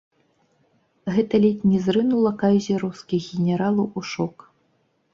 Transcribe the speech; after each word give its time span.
Гэта 1.17 1.41
ледзь 1.43 1.67
не 1.75 1.79
зрынула 1.85 2.31
кайзераўскіх 2.41 3.31
генералаў 3.39 3.87
у 3.97 4.01
шок. 4.17 4.35